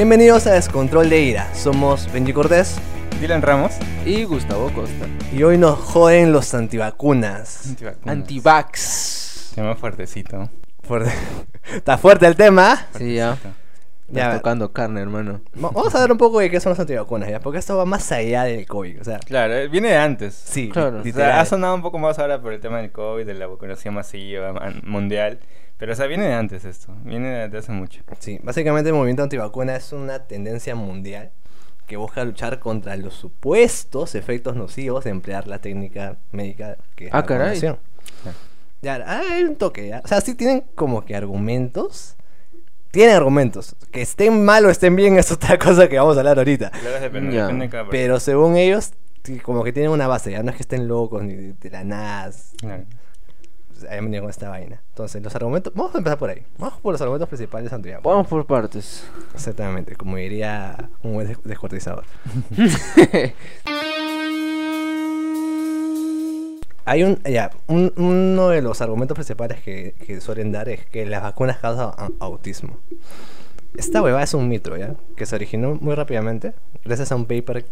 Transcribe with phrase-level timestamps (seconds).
[0.00, 1.52] Bienvenidos a Descontrol de Ira.
[1.54, 2.76] Somos Benji Cortés
[3.20, 3.74] Dylan Ramos.
[4.06, 5.06] Y Gustavo Costa.
[5.30, 7.66] y hoy nos joden los antivacunas.
[7.68, 8.08] Antivacunas.
[8.16, 9.52] Antivax.
[9.54, 10.48] Tema fuertecito.
[10.82, 11.12] Fuerte.
[11.74, 12.86] Está fuerte el tema.
[12.96, 13.36] Sí, ya.
[14.08, 14.22] Ya.
[14.22, 15.42] Estás tocando carne, hermano.
[15.62, 17.40] Va- Vamos a ver un poco de qué son los antivacunas, ¿ya?
[17.40, 19.02] Porque esto va más allá del COVID.
[19.02, 20.34] O sea, Claro, eh, viene de antes.
[20.34, 21.00] sí, Claro.
[21.00, 23.46] O sea, ha sonado un poco más ahora por el tema del COVID, de la
[23.46, 25.40] vacunación masiva mundial.
[25.80, 26.94] Pero, o sea, viene de antes esto.
[27.04, 28.02] Viene de, de hace mucho.
[28.20, 31.32] Sí, básicamente el movimiento antivacuna es una tendencia mundial
[31.86, 37.12] que busca luchar contra los supuestos efectos nocivos de emplear la técnica médica que es
[37.12, 37.46] Ah, la caray.
[37.48, 37.78] vacunación.
[38.82, 40.00] Ya, ah, hay un toque, ¿ya?
[40.04, 42.16] O sea, sí tienen como que argumentos.
[42.92, 43.76] Tienen argumentos.
[43.90, 46.70] Que estén mal o estén bien es otra cosa que vamos a hablar ahorita.
[46.70, 48.92] Claro, depende, depende de cada Pero según ellos,
[49.42, 51.84] como que tienen una base, ya no es que estén locos ni de, de la
[51.84, 52.30] nada.
[52.58, 52.84] Claro.
[53.84, 54.82] Hayan venido con esta vaina.
[54.90, 55.72] Entonces, los argumentos.
[55.74, 56.42] Vamos a empezar por ahí.
[56.58, 58.04] Vamos por los argumentos principales antivacunas.
[58.04, 59.04] Vamos por partes.
[59.34, 62.04] Exactamente, como diría un buen des- descuartizador.
[66.86, 71.06] Hay un, ya, un- uno de los argumentos principales que, que suelen dar es que
[71.06, 72.78] las vacunas causan autismo.
[73.76, 74.94] Esta huevada es un mito, ¿ya?
[75.16, 77.66] Que se originó muy rápidamente gracias a un paper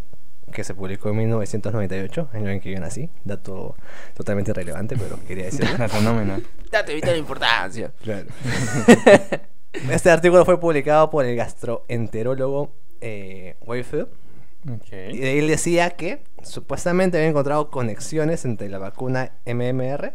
[0.51, 3.11] que se publicó en 1998, año en que yo nací.
[3.25, 3.77] Dato
[4.15, 5.77] totalmente irrelevante, pero quería decirlo.
[5.79, 6.41] La fenómeno.
[6.71, 7.93] Date vital importancia.
[8.03, 8.29] Claro.
[9.91, 14.09] este artículo fue publicado por el gastroenterólogo eh, Wakefield.
[14.91, 20.15] Y él decía que supuestamente había encontrado conexiones entre la vacuna MMR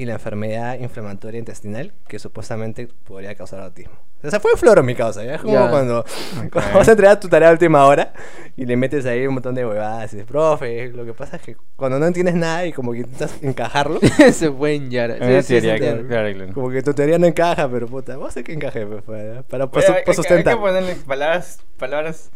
[0.00, 3.92] y la enfermedad inflamatoria intestinal que supuestamente podría causar autismo.
[4.22, 5.34] O sea, fue un floro mi causa, ¿ya?
[5.34, 6.04] Es como cuando,
[6.52, 8.12] cuando vas a entregar tu tarea a última hora
[8.56, 11.42] y le metes ahí un montón de huevadas y dices, profe, lo que pasa es
[11.42, 14.00] que cuando no entiendes nada y como que intentas encajarlo,
[14.32, 15.14] Se fue en Yara.
[15.14, 18.26] Sí, sí, teoría, sí, claro, claro, como que tu teoría no encaja, pero puta, vamos
[18.26, 19.64] a hacer que encaje, pues, para, para,
[20.06, 20.48] hay- sustentar.
[20.54, 22.30] hay que ponerle palabras, palabras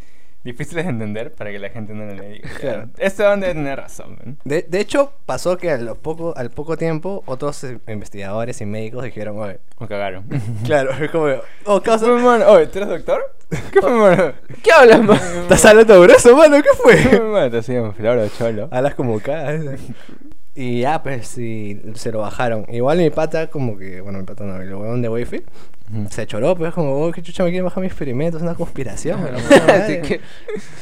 [0.45, 2.39] difíciles de entender para que la gente no lo lea.
[2.61, 2.89] Claro.
[2.97, 4.37] Esto debe tener razón.
[4.45, 8.65] De, de hecho, pasó que a lo poco, al poco tiempo otros eh, investigadores y
[8.65, 10.25] médicos dijeron, oye, Me cagaron.
[10.63, 11.25] claro, es como,
[11.65, 12.45] oh, ¿Qué causa, mano?
[12.47, 13.35] Oye, ¿tú eres doctor?
[13.71, 14.33] ¿Qué fue, mano?
[14.63, 15.19] ¿Qué hablas, man?
[15.41, 16.57] ¿estás hablando grueso, mano?
[16.57, 17.51] ¿Qué ¿Qué fue, mano?
[17.51, 18.69] Te hacía un floro cholo.
[18.71, 19.79] Alas como cagas.
[20.53, 22.65] Y ya, pues, sí, se lo bajaron.
[22.69, 25.43] Igual mi pata, como que, bueno, mi pata no, el huevón de Wi-Fi,
[26.09, 29.21] Se choró, pues, como, oh, qué chucha me quieren bajar mi experimento, es una conspiración.
[29.23, 29.73] me la puta madre".
[29.83, 30.19] Así que-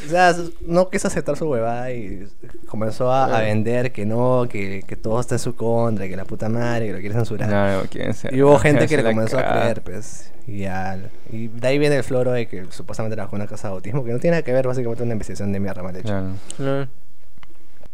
[0.05, 2.25] O sea, no quiso aceptar su huevada y
[2.67, 6.23] comenzó a, a vender que no, que, que todo está en su contra, que la
[6.25, 7.49] puta madre, que lo quiere censurar.
[7.49, 7.89] No, no.
[8.31, 9.61] Y hubo gente que le comenzó a caga.
[9.61, 10.31] creer, pues.
[10.47, 10.97] Y, ya,
[11.31, 14.19] y de ahí viene el floro de que supuestamente la vacuna causa autismo, que no
[14.19, 16.21] tiene nada que ver básicamente con una investigación de mierda mal hecha.
[16.59, 16.87] No.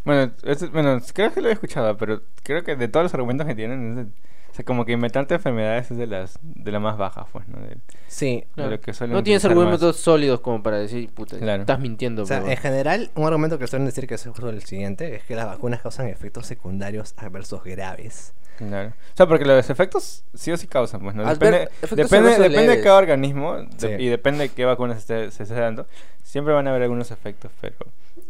[0.05, 3.45] Bueno, eso- bueno, creo que lo he escuchado, pero creo que de todos los argumentos
[3.47, 4.11] que tienen, es de-
[4.59, 7.59] sea, como que inventarte enfermedades es de las de las más bajas, pues, ¿no?
[7.59, 7.77] De-
[8.07, 8.43] Sí.
[8.55, 8.71] Claro.
[8.71, 11.61] lo que suelen No tienes argumentos sólidos como para decir, puta, Claro.
[11.61, 14.49] estás mintiendo, O sea, pero- en general, un argumento que suelen decir que es justo
[14.49, 18.33] el siguiente es que las vacunas causan efectos secundarios adversos graves.
[18.57, 18.89] Claro.
[18.89, 21.23] O sea, porque los efectos sí o sí causan, pues, ¿no?
[21.25, 23.87] Depende, depende, depende de cada organismo de- Sí.
[24.03, 25.87] y depende de qué vacunas esté, se esté dando.
[26.23, 27.75] Siempre van a haber algunos efectos, pero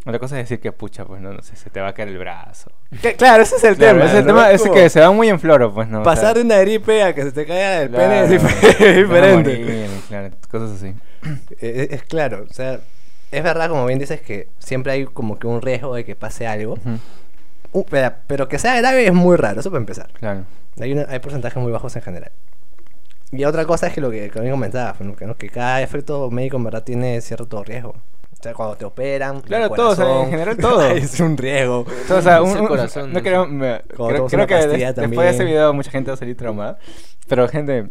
[0.06, 2.10] otra cosa es decir que pucha, pues, no, no sé, se te va a caer
[2.10, 2.72] el brazo.
[3.02, 4.06] Que- Claro, ese es el Claro, tema.
[4.06, 4.34] ese es el ¿no?
[4.34, 6.02] tema Es que se van muy en floro, pues, ¿no?
[6.02, 8.44] O sea, Pasar de una gripe a que se te caiga el claro, pene es
[8.44, 9.58] a diferente.
[9.60, 10.94] morir, claro, cosas así.
[11.60, 12.80] Es, es claro, o sea,
[13.32, 16.48] es verdad, como bien dices, que siempre hay como que un riesgo de que pase
[16.48, 16.78] algo.
[17.72, 20.10] Uh, pero, pero que sea grave es muy raro, eso para empezar.
[20.14, 20.46] Claro.
[20.80, 22.32] Hay, una- hay porcentajes muy bajos en general.
[23.32, 25.16] Y otra cosa es que lo que conmigo comentaba, ¿no?
[25.16, 25.36] que, ¿no?
[25.38, 27.94] que cada efecto médico en verdad tiene cierto riesgo.
[28.40, 30.82] O sea, cuando te operan, Claro, el todo, o sea, en corazón, general todo.
[30.92, 31.86] es un riesgo.
[32.10, 35.44] O sea, un, un- corazón, no creo, me- creo, creo que pastilla después de ese
[35.44, 36.78] video mucha gente va a salir traumada.
[37.28, 37.90] Pero gente,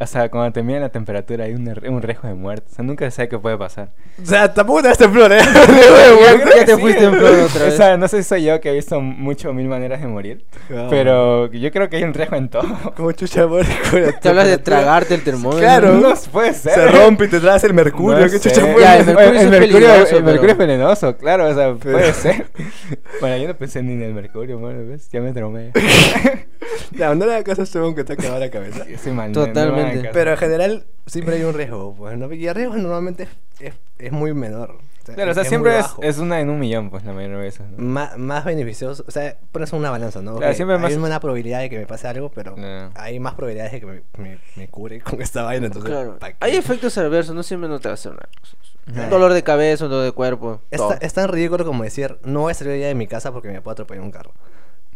[0.00, 2.68] o sea, cuando te miden la temperatura hay un, er- un riesgo de muerte.
[2.70, 3.90] O sea, nunca se sabe qué puede pasar.
[4.22, 5.38] O sea, tampoco te vas a flor, ¿eh?
[6.58, 6.80] Que te sí.
[6.80, 7.74] fuiste en flor otra vez.
[7.74, 10.44] O sea, no sé si soy yo que he visto mucho mil maneras de morir.
[10.70, 12.64] Ah, Pero yo creo que hay un riesgo en todo.
[12.96, 13.64] Como chucha la
[14.20, 15.60] Te hablas de tragarte el termómetro.
[15.60, 16.72] Claro, no puede ser.
[16.74, 18.18] Se rompe y te traes el mercurio.
[18.20, 18.50] No ¿Qué sé.
[18.50, 18.80] chucha fue?
[18.82, 19.58] Ya, el mercurio es mercurio,
[19.88, 22.46] peligroso, el mercurio es venenoso, claro, o sea, Pero- puede ser.
[23.20, 25.08] Bueno, yo no pensé ni en el mercurio, bueno, ¿ves?
[25.10, 25.72] Ya me traumé.
[26.92, 28.86] Ya, no le hagas caso a este que te ha quedado la cabeza.
[28.88, 29.87] Yo soy mal, no- no me Totalmente.
[30.12, 32.32] Pero en general siempre hay un riesgo, pues, ¿no?
[32.32, 33.28] Y el riesgo normalmente es,
[33.60, 34.70] es, es muy menor.
[34.72, 37.36] O sea, Claro, o sea, es siempre es, una en un millón, pues, la mayoría
[37.38, 37.78] de veces, ¿no?
[37.82, 40.36] Má- más beneficioso, o sea, pones una balanza, ¿no?
[40.36, 42.90] Claro, Ok, siempre hay más- una probabilidad de que me pase algo, pero No.
[42.94, 45.94] hay más probabilidades de que me, me, me cure con esta vaina, entonces...
[46.40, 49.04] Hay efectos adversos, no siempre no te va a hacer nada.
[49.04, 50.60] Un dolor de cabeza, un dolor de cuerpo.
[50.70, 50.94] Es, todo.
[51.00, 53.60] es tan ridículo como decir, no voy a salir día de mi casa porque me
[53.62, 54.32] puedo atropellar un carro.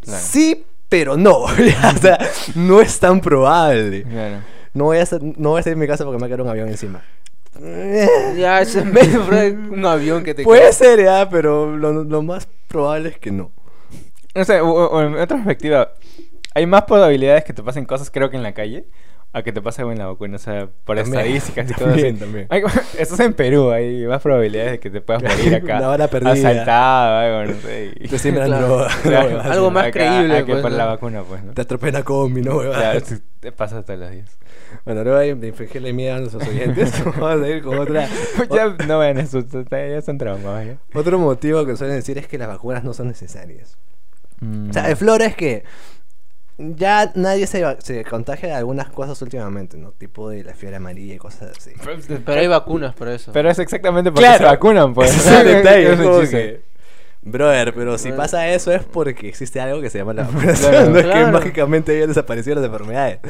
[0.00, 0.22] Claro.
[0.22, 1.36] Sí, pero no.
[1.44, 1.48] o
[2.00, 2.18] sea,
[2.54, 4.02] no es tan probable.
[4.04, 4.36] Claro.
[4.74, 5.04] No voy, a
[5.36, 7.02] no voy a salir de mi casa porque me va a caer un avión encima.
[8.36, 10.72] Ya, eso es un avión que te Puede cae.
[10.72, 13.50] ser, ya, pero lo, lo más probable es que no.
[14.34, 15.92] No sé, o, o en otra perspectiva,
[16.54, 18.86] hay más probabilidades que te pasen cosas, creo que en la calle,
[19.34, 20.36] a que te pase en la vacuna.
[20.36, 22.24] O sea, por También, estadísticas y todo también, eso.
[22.24, 22.46] también.
[22.50, 22.62] Hay-
[22.98, 25.78] Estás en Perú, hay más probabilidades de que te puedas morir acá.
[25.78, 26.32] Una bala perdida.
[26.32, 27.92] Asaltado, algo, no sé.
[27.98, 28.66] y- Te siembran Claro.
[28.66, 28.88] droga.
[29.02, 30.90] Claro, no, algo más acá- creíble, a que pues, por la ¿no?
[30.90, 31.52] vacuna, pues, ¿no?
[31.54, 32.58] Te atropella combi, ¿no?
[32.60, 34.38] Claro, te- te pasa todos los días.
[34.84, 38.08] Bueno, luego de infligirle miedo a nuestros oyentes, vamos a ir con otra.
[38.50, 40.64] ya no vayan a asustar, ya están traumados.
[40.66, 40.76] ¿ya?
[40.98, 43.76] Otro motivo que suelen decir es que las vacunas no son necesarias.
[44.40, 44.70] Mm.
[44.70, 45.64] O sea, el flor es que
[46.76, 49.90] ya nadie se, contagia de algunas cosas últimamente, ¿no?
[49.92, 51.72] Tipo de la fiebre amarilla y cosas así.
[52.24, 53.32] Pero hay vacunas para eso.
[53.32, 54.38] Pero es exactamente porque Claro.
[54.38, 55.10] se vacunan, pues.
[55.16, 56.60] Ese es el detalle, Es es como que,
[57.22, 58.22] Brother, pero si Bueno.
[58.22, 60.72] pasa eso es porque existe algo que se llama la vacunación.
[60.72, 60.90] Claro.
[60.90, 63.20] no es que mágicamente hayan desaparecido las enfermedades.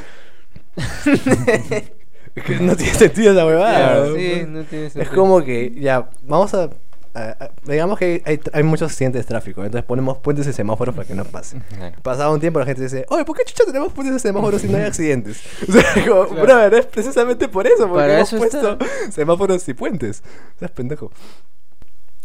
[2.34, 3.76] Es que no tiene sentido esa huevada.
[3.79, 4.14] Claro, ¿no?
[4.17, 5.14] Sí, no tiene Es sentido.
[5.14, 6.70] como que, ya, vamos a...
[7.14, 11.06] a- digamos que hay, hay muchos accidentes de tráfico, entonces ponemos puentes y semáforos para
[11.06, 11.59] que no pase.
[11.76, 11.97] Claro.
[12.03, 14.69] Pasado un tiempo la gente dice, oye, ¿por qué chucha tenemos puentes y semáforos si
[14.69, 15.43] no hay accidentes?
[15.69, 16.43] O sea, como, Claro.
[16.43, 18.87] brother, es precisamente por eso, porque Para hemos eso puesto está.
[19.12, 20.23] semáforos y puentes.
[20.56, 21.11] O sea, es pendejo.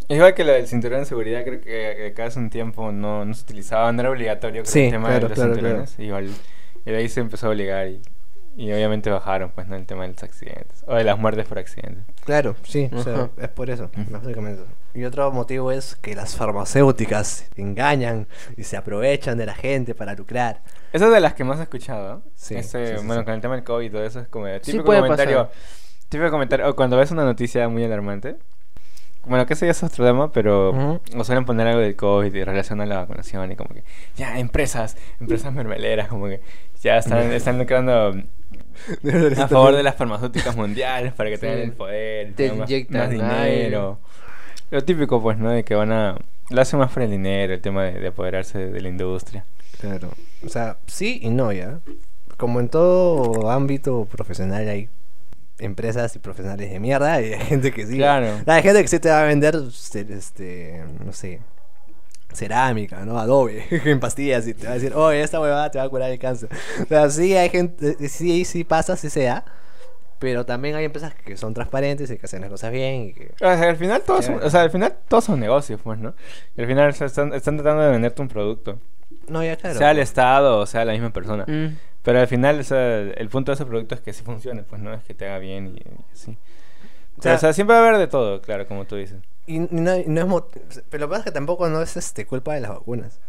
[0.09, 3.33] Igual que lo del cinturón de seguridad, creo que acá hace un tiempo no, no
[3.33, 5.99] se utilizaba, no era obligatorio creo, Sí, el tema claro, de los cinturones.
[5.99, 6.29] Igual,
[6.85, 8.01] y de ahí se empezó a obligar y,
[8.57, 11.59] y obviamente bajaron pues no el tema de los accidentes o de las muertes por
[11.59, 12.03] accidentes.
[12.25, 14.63] Claro, sí, o sea, es por eso, básicamente.
[14.95, 18.27] Y otro motivo es que las farmacéuticas engañan
[18.57, 20.61] y se aprovechan de la gente para lucrar.
[20.91, 22.15] Esa es de las que más he escuchado.
[22.15, 22.21] ¿no?
[22.35, 23.25] Sí, Ese, sí, sí, bueno, sí.
[23.25, 25.47] con el tema del COVID y todo eso es como el Sí típico puede comentario.
[25.49, 25.61] pasar.
[26.09, 28.37] Típico comentario, o cuando ves una noticia muy alarmante.
[29.25, 31.01] Bueno, que ese ya es otro tema, pero Ujú.
[31.19, 33.83] o suelen poner algo del COVID y relación a la vacunación y como que,
[34.15, 36.39] ya, empresas, empresas mermeleras, como que
[36.81, 38.13] ya están, están lucrando
[39.37, 41.63] a favor de las farmacéuticas mundiales para que tengan Sí.
[41.63, 43.99] el poder, Te tengan más, inyectan más dinero.
[44.71, 45.51] Lo típico, pues, ¿no?
[45.51, 46.17] De que van a...
[46.49, 49.45] Lo hacen más por el dinero, el tema de, de apoderarse de, de la industria.
[49.81, 50.09] Claro.
[50.45, 51.79] O sea, sí y no, ya.
[52.37, 54.89] Como en todo ámbito profesional hay
[55.59, 57.97] empresas y profesionales de mierda y hay gente que sí.
[57.97, 58.27] Claro.
[58.45, 61.39] Hay gente que sí te va a vender, este, este, no sé,
[62.33, 63.17] cerámica, ¿no?
[63.19, 66.11] Adobe, en pastillas y te va a decir, oye, esta huevada te va a curar
[66.11, 66.49] el cáncer.
[66.83, 69.45] O sea, sí hay gente, eh, sí, sí pasa, sí se da.
[70.19, 73.31] Pero también hay empresas que son transparentes y que hacen las cosas bien y que...
[73.35, 76.15] O sea, al final todos son, o sea, al final todos son negocios, pues, ¿no?
[76.55, 78.79] Y al final o sea, están, están tratando de venderte un producto.
[79.27, 79.77] No, ya claro.
[79.77, 81.45] Sea el Estado o sea la misma persona.
[81.47, 81.77] Mm.
[82.01, 84.81] Pero al final, o sea, el punto de ese producto es que sí funcione, pues,
[84.81, 84.91] ¿no?
[84.93, 85.83] Es que te haga bien y, y
[86.13, 86.37] así.
[87.17, 89.17] O sea, sea- o sea, siempre va a haber de todo, claro, como tú dices.
[89.47, 89.67] Y, no,
[90.05, 90.43] no es
[90.89, 93.19] pero lo que pasa es que tampoco no es este culpa de las vacunas.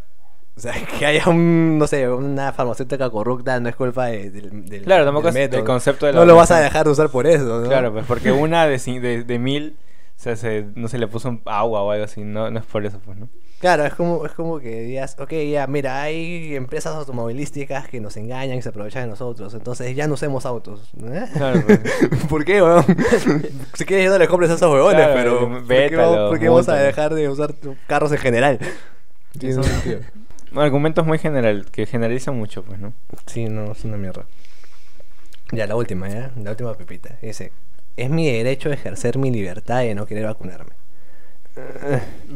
[0.57, 4.67] O sea, que haya un, no sé, una farmacéutica corrupta no es culpa de- del,
[4.69, 5.65] del Claro, tampoco del es del método.
[5.65, 7.69] concepto de la No lo vas a dejar de usar por eso, ¿no?
[7.69, 9.77] Claro, pues porque una de, de, de mil,
[10.21, 12.99] sea, se, no se le puso agua o algo así, no, no es por eso,
[13.05, 13.29] pues, ¿no?
[13.61, 18.17] Claro, es como, es como que digas, ok, ya, mira, hay empresas automovilísticas que nos
[18.17, 20.91] engañan y se aprovechan de nosotros, entonces ya no usemos autos.
[21.03, 21.25] ¿eh?
[21.35, 21.81] Claro, pues.
[22.29, 22.85] ¿Por qué, weón?
[23.75, 26.29] si quieres ya no le compres a esos huevones, Claro, pero ¿por qué, vétalo, vamos,
[26.31, 27.55] por qué vamos a dejar de usar
[27.89, 28.59] carros en general?
[29.39, 30.01] Tiene Son- sentido.
[30.55, 32.93] Argumentos muy general, que generalizan mucho, pues, ¿no?
[33.27, 34.25] Sí, no, es una mierda.
[35.53, 36.31] Ya, la última, ¿ya?
[36.43, 37.17] La última pepita.
[37.23, 37.53] Dice,
[37.99, 40.73] es mi derecho ejercer mi libertad de no querer vacunarme.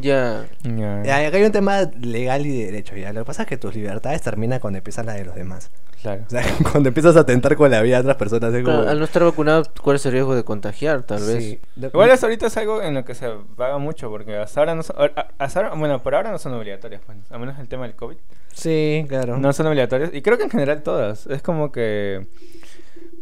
[0.01, 0.47] Ya.
[0.65, 3.13] Ya, Ya, acá hay un tema legal y de derecho, ¿ya?
[3.13, 5.71] Lo que pasa es que tus libertades terminan cuando empiezan las de los demás.
[6.03, 6.23] Claro.
[6.27, 6.43] O sea,
[6.73, 8.81] cuando empiezas a atentar con la vida de otras personas, es como...
[8.81, 11.05] Al no estar vacunado, ¿cuál es el riesgo de contagiar?
[11.05, 11.37] Tal vez.
[11.45, 11.61] Sí.
[11.77, 14.83] Igual hasta ahorita es algo en lo que se paga mucho, porque hasta ahora no
[14.83, 14.97] son,
[15.39, 18.17] hasta ahora- bueno, por ahora no son obligatorias, pues, a menos el tema del COVID.
[18.53, 19.37] Sí, claro.
[19.39, 21.27] No son obligatorias, y creo que en general todas.
[21.29, 22.27] Es como que...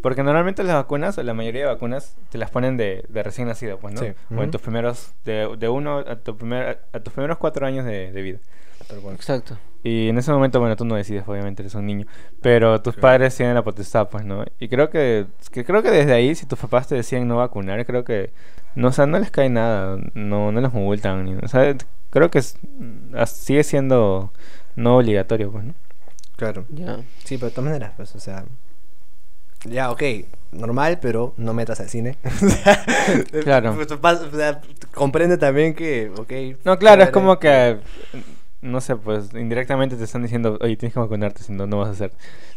[0.03, 3.79] Porque normalmente las vacunas, la mayoría de vacunas, te las ponen de, de recién nacido,
[3.79, 4.01] pues, ¿no?
[4.01, 4.07] Sí.
[4.31, 4.51] O en Ujú.
[4.53, 8.23] tus primeros, de, de uno a, tu primer, a tus primeros cuatro años de, de
[8.23, 8.39] vida.
[9.13, 9.57] Exacto.
[9.83, 12.07] Y en ese momento, bueno, tú no decides, obviamente, eres un niño.
[12.43, 13.03] Pero tus Claro.
[13.03, 14.45] padres tienen la potestad, pues, ¿no?
[14.59, 17.85] Y creo que, que creo que desde ahí, si tus papás te decían no vacunar,
[17.87, 18.33] creo que,
[18.75, 21.75] no, o sea, no les cae nada, no, no les multan, ni, o sea,
[22.11, 22.59] creo que es-
[23.27, 24.33] sigue siendo
[24.77, 25.75] no obligatorio, pues, ¿no?
[26.37, 26.65] Claro.
[26.71, 26.99] Ya.
[27.25, 28.45] Sí, pero de todas maneras, pues, o sea...
[29.65, 30.03] Ya, ok,
[30.53, 32.17] normal, pero no metas al cine.
[33.45, 33.77] Claro.
[33.77, 34.57] pues,
[34.95, 36.63] comprende también que, ok...
[36.65, 37.79] No, claro, es como que,
[38.63, 41.89] no sé, pues indirectamente te están diciendo, oye, tienes que vacunarte, si no, no vas
[41.89, 42.13] a hacer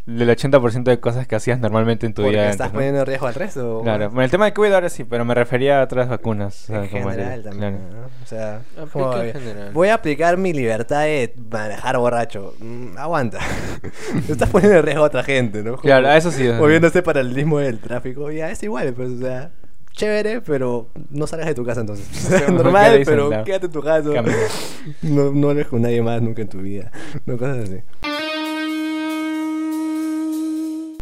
[0.05, 2.49] el 80% de cosas que hacías normalmente en tu Porque día.
[2.49, 3.79] estás poniendo en riesgo al resto.
[3.83, 6.63] Claro, bueno, el tema de COVID ahora sí, pero me refería a otras vacunas.
[6.63, 7.93] o sea, En como general también, claro.
[8.01, 8.07] ¿no?
[8.21, 9.71] O sea, como, general.
[9.73, 12.53] voy a aplicar mi libertad de manejar borracho.
[12.59, 13.39] Mm, aguanta.
[14.29, 15.71] Estás poniendo en riesgo a otra gente, ¿no?
[15.71, 16.43] Como Claro, a eso sí.
[16.59, 19.51] Moviendo este paralelismo del tráfico, ya es igual, pues, o sea,
[19.93, 22.07] chévere, pero no salgas de tu casa entonces.
[22.51, 24.09] Normal, quédate pero quédate en tu casa.
[25.01, 26.91] No, no hables con nadie más nunca en tu vida.
[27.25, 27.81] No, cosas así.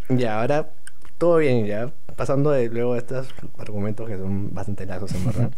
[0.10, 0.72] Ya, ahora
[1.18, 1.92] todo bien, ya.
[2.16, 5.52] Pasando de luego de estos argumentos que son bastante largos, en verdad.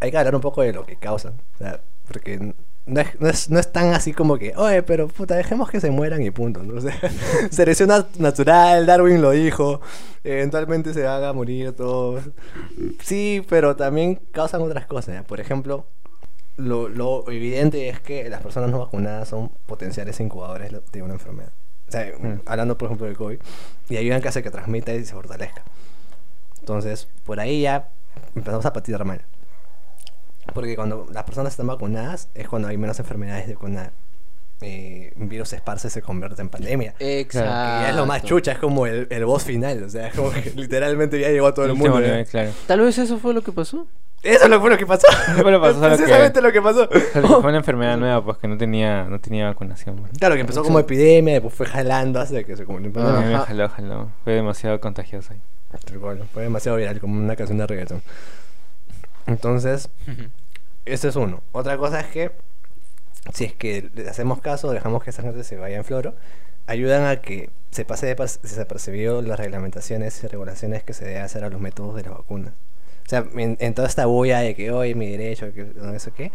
[0.00, 1.34] Hay que hablar un poco de lo que causan.
[1.54, 2.54] O sea, porque
[2.86, 5.80] no es, no es, no es tan así como que, oye, pero puta, dejemos que
[5.80, 6.62] se mueran y punto.
[6.62, 6.74] ¿no?
[6.78, 6.94] O sea,
[7.50, 9.80] selección nat- natural, Darwin lo dijo.
[10.24, 12.24] Eventualmente se van a morir todos.
[13.00, 15.14] Sí, pero también causan otras cosas.
[15.14, 15.22] ¿ya?
[15.22, 15.86] Por ejemplo,
[16.56, 21.52] lo, lo evidente es que las personas no vacunadas son potenciales incubadores de una enfermedad.
[21.88, 22.40] O sea, Mm.
[22.46, 23.38] hablando por ejemplo del COVID,
[23.90, 25.62] y ayudan que hace que transmita y se fortalezca.
[26.60, 27.90] Entonces, por ahí ya
[28.34, 29.22] empezamos a patinar mal.
[30.54, 33.80] Porque cuando las personas están vacunadas es cuando hay menos enfermedades de cuando
[34.60, 36.94] eh, un virus se esparce se convierte en pandemia.
[36.98, 37.48] Exacto.
[37.50, 39.82] Ya es lo más chucha, es como el, el boss final.
[39.84, 42.00] O sea, es como que literalmente ya llegó a todo el mundo.
[42.00, 42.06] ¿ya?
[42.06, 42.50] nivel, claro.
[42.66, 43.86] Tal vez eso fue lo que pasó.
[44.22, 45.08] Eso lo- fue lo que pasó.
[45.42, 46.88] Fue lo que pasó, que- Precisamente lo que pasó.
[47.12, 49.96] Solo que Fue una enfermedad nueva, pues que no tenía, no tenía vacunación.
[49.96, 50.12] pues.
[50.16, 53.14] Claro, que empezó como epidemia, después fue jalando hasta que se convirtió en A mí
[53.16, 53.38] pandemia.
[53.40, 54.10] me jaló, jaló.
[54.22, 55.40] Fue demasiado contagioso ahí.
[55.98, 58.00] Cual, fue demasiado viral, como una canción de reggaeton.
[59.26, 59.88] Entonces,
[60.84, 61.42] ese es uno.
[61.52, 62.32] Otra cosa es que,
[63.32, 66.14] si es que le hacemos caso, dejamos que esa gente se vaya en floro,
[66.66, 71.20] ayudan a que se pase de pas- desapercibido las reglamentaciones y regulaciones que se debe
[71.20, 72.52] hacer a los métodos de las vacunas.
[73.04, 76.10] O sea, en, en toda esta bulla de que hoy mi derecho, que no sé
[76.12, 76.32] qué,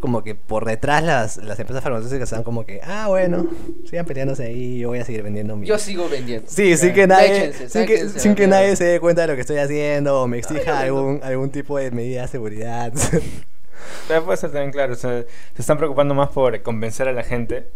[0.00, 3.46] como que por detrás las, las empresas farmacéuticas están como que, ah, bueno,
[3.88, 5.66] sigan peleándose ahí, yo voy a seguir vendiendo mi...
[5.66, 6.48] Yo sigo vendiendo.
[6.48, 9.34] Sí, sin que nadie, sin que, sáquense sin que nadie se dé cuenta de lo
[9.34, 10.98] que estoy haciendo o me exija vendo.
[10.98, 12.92] algún, algún tipo de medida de seguridad.
[14.08, 15.22] Pero puede ser también claro, o sea,
[15.54, 17.66] se están preocupando más por convencer a la gente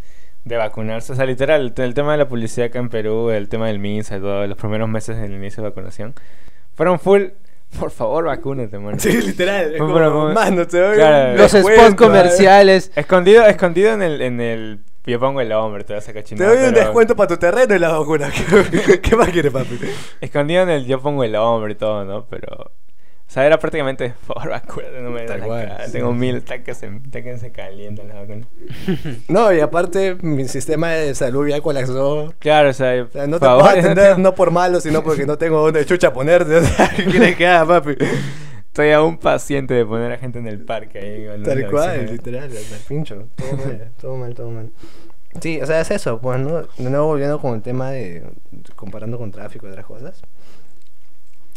[0.44, 1.12] de vacunarse.
[1.12, 4.18] O sea, literal, el tema de la publicidad acá en Perú, el tema del MINSA
[4.18, 6.14] y todo, los primeros meses del inicio de vacunación,
[6.74, 7.28] fueron full,
[7.78, 8.98] por favor, vacúnate, mano.
[8.98, 9.74] sí, literal.
[9.74, 12.92] Es como, mano, te doy claro, un Los descuento, spots comerciales.
[12.94, 16.56] Escondido, escondido en el, en el, yo pongo el hombre, te vas a Te doy
[16.56, 18.30] un pero- descuento para tu terreno y la vacuna.
[18.86, 19.78] ¿Qué, qué más quieres, papi?
[20.20, 22.26] Escondido en el yo pongo el hombre y todo, ¿no?
[22.26, 22.72] Pero...
[23.26, 25.92] O sea, era prácticamente, por favor, vacúnate, no me des Tal la cual, sí.
[25.92, 28.46] Tengo mil tanques, se, tanques se calientan las vacunas.
[29.28, 32.32] No, y aparte, mi sistema de salud ya colapsó.
[32.38, 35.36] Claro, o sea, O sea, no te puedo atender no por malo, sino porque no
[35.38, 36.56] tengo donde chucha ponerte.
[36.56, 37.96] O sea, ¿qué quieres que haga, papi?
[38.66, 41.42] Estoy a un paciente de poner a gente en el parque ahí.
[41.44, 42.50] Tal cual, literal,
[42.86, 43.28] pincho.
[43.36, 44.70] Todo mal, todo mal, todo mal.
[45.40, 46.62] Sí, o sea, es eso, pues, ¿no?
[46.62, 48.24] De nuevo volviendo con el tema de.
[48.76, 50.22] comparando con tráfico y otras cosas.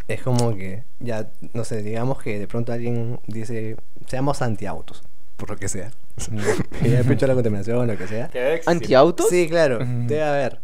[0.07, 3.75] Es como que, ya, no sé, digamos que de pronto alguien dice,
[4.07, 5.03] seamos antiautos,
[5.35, 5.91] por lo que sea.
[6.81, 8.29] que ya la contaminación, lo que sea.
[8.65, 9.27] ¿Antiautos?
[9.29, 10.59] Sí, claro, debe haber.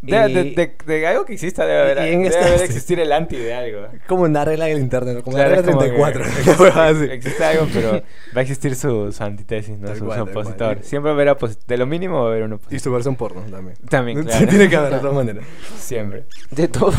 [0.00, 3.00] De, Y- de, de- de algo que exista debe haber, y debe esta- haber existir
[3.00, 3.88] el anti de algo.
[4.06, 6.24] Como una regla del internet, como Claro, la regla como que 34.
[6.24, 8.00] existe, existe algo, pero va
[8.36, 9.94] a existir su, su antítesis, ¿no?
[9.96, 10.46] Su, cual, su tal cual.
[10.46, 10.78] opositor.
[10.84, 12.80] Siempre habrá opos- de lo mínimo va a haber un Y opositor.
[12.80, 13.76] su versión porno también.
[13.90, 14.46] También, claro.
[14.46, 15.44] Tiene que haber de todas maneras.
[15.76, 16.24] Siempre.
[16.52, 16.94] De todo.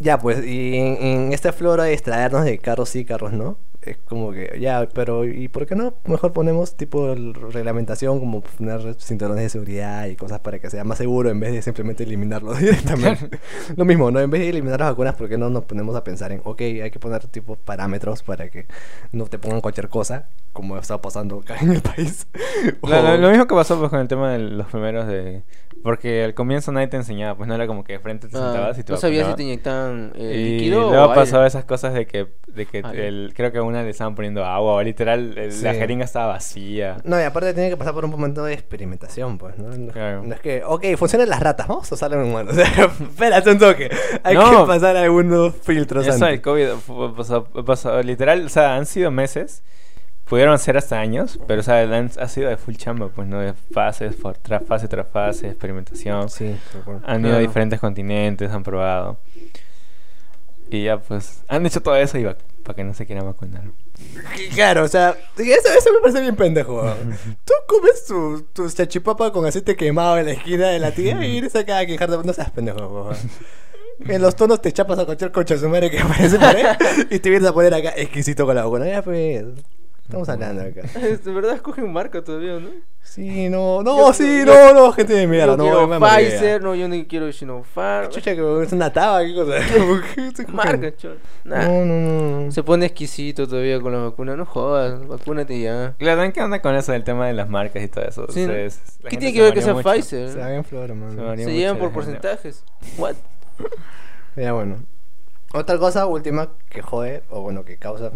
[0.00, 3.96] Ya, pues, y en, en esta flora de distraernos de carros sí, carros no, es
[3.98, 9.44] como que, ya, pero ¿y por qué no mejor ponemos tipo reglamentación como poner cinturones
[9.44, 13.38] de seguridad y cosas para que sea más seguro en vez de simplemente eliminarlo directamente?
[13.76, 14.20] Lo mismo, ¿no?
[14.20, 16.60] En vez de eliminar las vacunas, ¿por qué no nos ponemos a pensar en, ok,
[16.60, 18.66] hay que poner tipo parámetros para que
[19.12, 22.26] no te pongan cualquier cosa, como está pasando acá en el país?
[22.82, 25.42] Lo, lo- O- lo mismo que pasó pues, con el tema de los primeros de...
[25.84, 28.40] Porque al comienzo nadie te enseñaba, pues no era como que de frente te Ah,
[28.52, 31.48] sentabas y te no sabía si te inyectaban eh, y líquido luego o pasó aire.
[31.48, 33.06] esas cosas de que, de que Aire.
[33.08, 35.78] el, creo que a una le estaban poniendo agua, o literal el- la Sí.
[35.78, 36.96] jeringa estaba vacía.
[37.04, 39.68] No, y aparte tiene que pasar por un momento de experimentación, pues, ¿no?
[39.76, 40.22] No, Claro.
[40.24, 42.54] no es que, ok, funcionan las ratas, vamos a usarlo en humanos.
[42.54, 43.90] O sea, espérate un toque.
[44.22, 44.62] Hay No.
[44.62, 46.40] que pasar algunos filtros Eso del antes.
[46.40, 46.68] COVID
[47.66, 49.62] pasó- literal, o sea, han sido meses,
[50.28, 53.40] pudieron ser hasta años, pero o sea, ha sido de full chamba, pues, ¿no?
[53.40, 56.28] De fases, por- tras fase tras fase, experimentación.
[56.28, 56.56] Sí.
[57.04, 59.18] Han ido a diferentes continentes, han probado.
[60.70, 62.26] Y ya, pues, han hecho todo eso y
[62.62, 63.62] para que no se quieran vacunar.
[64.54, 66.82] Claro, o sea, eso, eso me parece bien pendejo.
[67.44, 71.38] Tú comes tu, tu chachipapa con aceite quemado en la esquina de la tía y
[71.38, 72.16] eres acá a quejarte.
[72.24, 73.16] No seas pendejo, weón.
[74.08, 76.64] En los tonos te chapas a cualquier concha de su madre que aparece por ahí
[77.10, 78.86] y te vienes a poner acá exquisito con la vacuna.
[78.88, 79.44] Ya, pues,
[80.04, 80.82] estamos hablando acá.
[80.98, 82.68] De verdad escogen marca todavía, ¿no?
[83.02, 86.30] Sí, no, no, Yo- sí, yo- no, no, gente de mierda, yo no, quiero amargué.
[86.30, 88.08] Pfizer, no, yo no quiero Sinopharm.
[88.10, 89.52] Chucha, que es una taba, qué cosa.
[90.52, 91.18] Marca, chon.
[91.44, 91.68] Nah.
[91.68, 92.40] No, no, no.
[92.46, 92.50] no.
[92.52, 94.36] Se pone exquisito todavía con la vacuna.
[94.36, 95.94] No jodas, vacúnate ya.
[95.98, 98.26] Claro, ¿ven qué onda con eso del tema de las marcas y todo eso?
[98.30, 98.52] Sí, ¿no?
[98.54, 99.88] La ¿Qué tiene que ver que sea mucho.
[99.90, 100.30] Pfizer?
[100.30, 102.64] Se va bien flor, Se varía Se llevan por porcentajes.
[102.96, 103.16] What?
[104.36, 104.78] Ya bueno.
[105.54, 108.10] Otra cosa última que jode, o bueno, que causa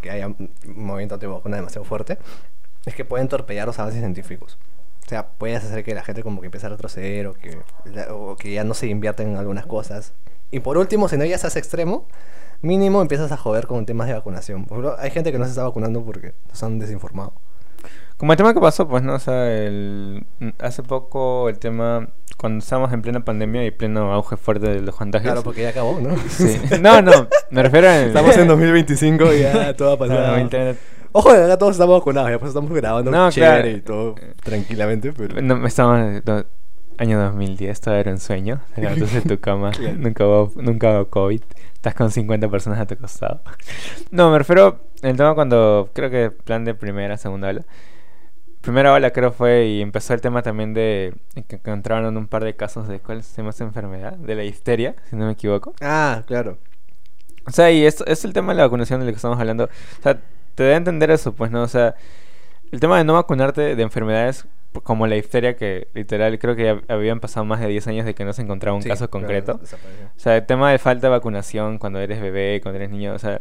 [0.00, 2.18] que haya un movimiento antivacuna demasiado fuerte,
[2.84, 4.58] es que pueden torpedear los avances científicos.
[5.06, 7.58] O sea, puedes hacer que la gente como que empiece a retroceder o que,
[8.10, 10.14] o que ya no se invierten en algunas cosas.
[10.50, 12.08] Y por último, si no ya estás extremo,
[12.60, 14.66] mínimo empiezas a joder con temas de vacunación.
[14.98, 17.34] Hay gente que no se está vacunando porque nos han desinformado.
[18.20, 19.14] Como el tema que pasó, pues, ¿no?
[19.14, 20.26] O sea, el,
[20.58, 24.94] hace poco el tema, cuando estábamos en plena pandemia y pleno auge fuerte de los
[24.94, 25.32] contagios.
[25.32, 26.14] Claro, porque ya acabó, ¿no?
[26.28, 26.60] Sí.
[26.82, 27.98] No, no, me refiero a...
[28.02, 30.36] Estamos en 2025 y ya todo ha pasado.
[30.36, 30.76] No, internet.
[31.12, 33.76] Ojo, acá todos estamos vacunados, ya pues estamos grabando No, chévere claro.
[33.78, 35.40] y todo tranquilamente, pero...
[35.40, 36.22] No, estamos...
[36.26, 36.44] no,
[36.98, 38.60] año 2010, todo era un sueño.
[38.74, 41.40] Te levantas en tu cama, nunca hubo, nunca hubo COVID.
[41.72, 43.40] Estás con 50 personas a tu costado.
[44.10, 47.64] No, me refiero el tema cuando creo que plan de primera, segunda ola.
[48.60, 51.14] Primera ola creo fue y empezó el tema también de
[51.48, 54.94] que encontraron un par de casos de cuál se llama esa enfermedad, de la difteria,
[55.08, 55.74] si no me equivoco.
[55.80, 56.58] Ah, claro.
[57.46, 59.64] O sea, y esto es el tema de la vacunación de lo que estamos hablando.
[59.64, 60.18] O sea,
[60.54, 61.62] te debe entender eso, pues, ¿no?
[61.62, 61.94] O sea,
[62.70, 64.46] el tema de no vacunarte de enfermedades
[64.84, 68.14] como la difteria, que literal creo que ya habían pasado más de 10 años de
[68.14, 69.54] que no se encontraba un Sí, caso claro, concreto.
[69.54, 70.06] desapareció.
[70.06, 73.18] O sea, el tema de falta de vacunación cuando eres bebé, cuando eres niño, o
[73.18, 73.40] sea,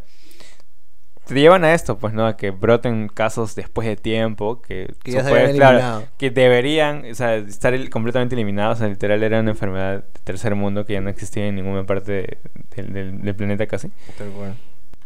[1.33, 2.25] te llevan a esto, pues, ¿no?
[2.27, 7.35] A que broten casos después de tiempo, que, Que ya claro, que deberían, o sea,
[7.35, 8.77] estar el- completamente eliminados.
[8.77, 11.85] O sea, literal era una enfermedad de tercer mundo que ya no existía en ninguna
[11.85, 12.39] parte
[12.75, 13.89] de- del- planeta casi.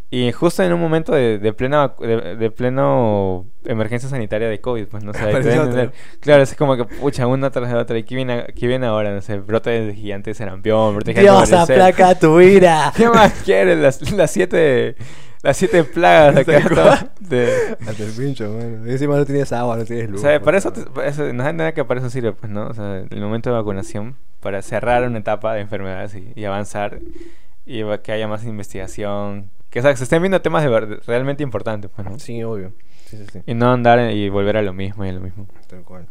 [0.09, 5.11] Y justo en un momento de, plena de, pleno emergencia sanitaria de COVID, pues no
[5.11, 5.51] sé, deben otro.
[5.63, 5.91] entender.
[6.19, 7.97] Claro, es como que pucha, una tras de otra.
[7.97, 9.11] ¿Y qué viene, qué viene ahora?
[9.11, 12.93] No sé, brote de gigante de sarampión, brote de Dios, aplaca tu ira.
[12.95, 13.79] ¿Qué más quieres?
[13.79, 14.95] Las, las siete
[15.43, 16.61] las siete plagas acá.
[16.69, 17.11] cual.
[17.19, 18.87] de- Hasta el pincho, mano.
[18.87, 20.21] Y encima no tienes agua, no tienes o luz.
[20.21, 20.85] sea, por para eso, favor.
[20.85, 22.67] te- para eso- no hay nada que para eso sirve, pues, ¿no?
[22.67, 26.99] O sea, el momento de vacunación, para cerrar una etapa de enfermedades y, y avanzar,
[27.65, 31.43] y que haya más investigación, que, o sea, que se estén viendo temas de realmente
[31.43, 32.17] importantes, pues, ¿no?
[32.19, 32.71] Sí, obvio.
[33.05, 33.39] Sí, sí, sí.
[33.45, 35.47] Y no andar en- y volver a lo mismo y a lo mismo.
[35.67, 36.07] Tal cual.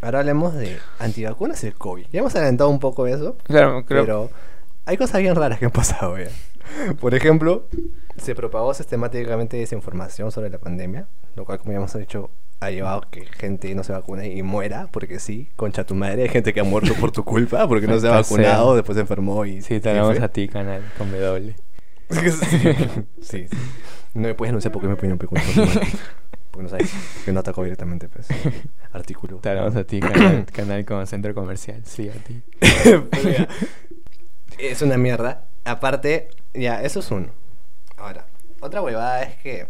[0.00, 2.06] Ahora hablemos de antivacunas y el COVID.
[2.12, 4.02] Ya hemos adelantado un poco eso, Claro, creo.
[4.04, 4.30] pero
[4.88, 6.30] hay cosas bien raras que han pasado ya.
[6.98, 7.68] Por ejemplo,
[8.16, 13.02] se propagó sistemáticamente desinformación sobre la pandemia, lo cual, como ya hemos dicho, ha llevado
[13.02, 16.54] a que gente no se vacune y muera, porque sí, concha tu madre, hay gente
[16.54, 19.60] que ha muerto por tu culpa, porque no se ha vacunado, después se enfermó y...
[19.60, 20.24] Sí, te y hablamos fue.
[20.24, 21.54] a ti, canal, con W.
[22.10, 22.26] sí,
[23.20, 23.46] sí.
[24.14, 25.46] No me puedes anunciar porque me opinión peculiar.
[26.50, 26.90] Porque no sabes
[27.26, 28.28] que no atacó directamente, pues.
[28.90, 29.36] Artículo.
[29.36, 31.82] Te hablamos a ti, canal, canal con centro comercial.
[31.84, 32.42] Sí, a ti.
[32.84, 33.46] Pero ya,
[34.58, 35.44] es una mierda.
[35.64, 37.28] Aparte, ya, eso es uno.
[37.96, 38.26] Ahora,
[38.60, 39.66] otra huevada es que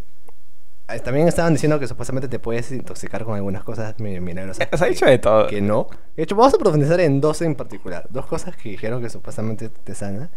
[0.88, 4.68] eh, también estaban diciendo que supuestamente te puedes intoxicar con algunas cosas milagrosas.
[4.72, 5.46] Se ha dicho de todo.
[5.48, 5.88] Que no.
[6.16, 8.06] De hecho, vamos a profundizar en dos en particular.
[8.10, 10.30] Dos cosas que dijeron que supuestamente te sana.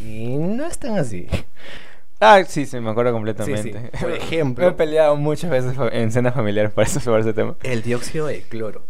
[0.00, 1.26] Y no están así.
[2.20, 3.72] Ah, sí, sí, me acuerdo completamente.
[3.72, 3.98] sí.
[4.00, 7.56] Por ejemplo, Me he peleado muchas veces en cenas familiares por eso, por ese tema.
[7.62, 8.84] el dióxido de cloro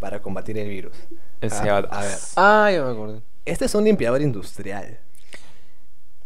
[0.00, 0.96] para combatir el virus.
[1.40, 1.88] El Ah, CO2.
[1.90, 3.20] a ver, Ah, ya me acordé.
[3.46, 4.98] Este es un limpiador industrial.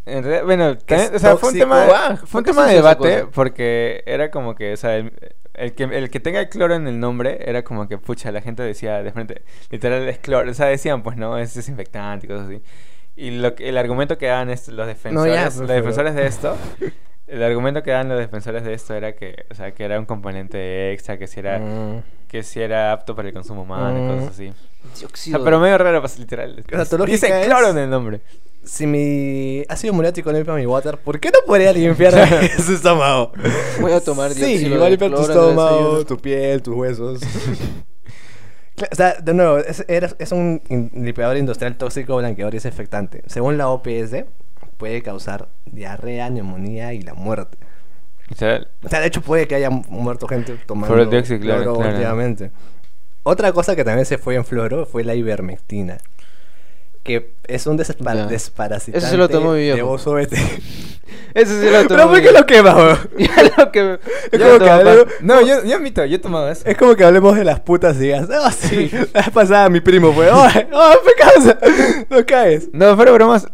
[0.07, 2.67] En realidad, bueno, también, Es o sea, fue un tema, Ah, fue ¿por un tema
[2.67, 5.13] de debate porque era como que, o sea, el,
[5.55, 8.63] el que, el que tenga cloro en el nombre era como que, pucha, la gente
[8.63, 12.47] decía de frente, literal es cloro, o sea, decían, pues no, es desinfectante y cosas
[12.47, 12.63] así.
[13.15, 16.57] Y lo el argumento que daban es- los defensores, ya, los defensores de esto,
[17.31, 20.07] el argumento que daban los defensores de esto era que, o sea, que era un
[20.07, 22.03] componente extra, que si era, Mm.
[22.29, 24.09] que si era apto para el consumo humano y Mm.
[24.17, 24.49] cosas así.
[24.49, 25.39] O Dióxido.
[25.39, 26.65] sea, pero medio raro, pues, literal.
[27.07, 28.21] Dice es- cloro en el nombre.
[28.65, 32.13] Si mi ácido muriático limpia mi water, ¿por qué no podría limpiar
[32.65, 33.33] su estómago?
[33.81, 37.21] Voy a tomar Sí, dióxido igual de limpiar tu estómago, tu piel, tus huesos.
[38.91, 39.85] O sea, de nuevo, es,
[40.19, 40.63] es un
[40.95, 43.23] limpiador industrial tóxico, blanqueador y desinfectante.
[43.27, 44.25] Según la OPS,
[44.81, 47.59] puede causar diarrea, neumonía y la muerte.
[48.33, 48.61] O sea,
[49.01, 52.51] de hecho puede que haya mu- muerto gente tomando Por el dióxido, claro, claro.
[53.23, 55.99] Otra cosa que también se fue en floro fue la ivermectina.
[57.03, 58.27] Que es un despa- Ya.
[58.27, 59.77] desparasitante Ese se lo tomó mi viejo.
[59.77, 60.35] de oso BT.
[61.35, 61.89] Ese sí lo tomé.
[61.89, 62.99] Pero ¿por qué lo quema, weón?
[63.19, 63.99] Ya lo que.
[64.33, 65.07] Es ya como que hablemos-.
[65.23, 66.63] No, yo, yo admito, yo he tomado eso.
[66.67, 69.81] Es como que hablemos de las putas y digas, oh, sí, la vez pasada mi
[69.81, 71.59] primo fue, oh, oh, me cansa,
[72.11, 72.69] no caes.
[72.73, 73.47] No, pero bromas.